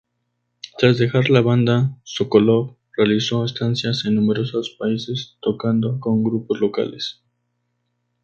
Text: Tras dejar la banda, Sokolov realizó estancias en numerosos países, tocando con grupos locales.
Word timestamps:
Tras 0.79 0.97
dejar 0.97 1.29
la 1.29 1.41
banda, 1.41 1.95
Sokolov 2.01 2.75
realizó 2.97 3.45
estancias 3.45 4.03
en 4.05 4.15
numerosos 4.15 4.75
países, 4.79 5.37
tocando 5.41 5.99
con 5.99 6.23
grupos 6.23 6.59
locales. 6.59 7.21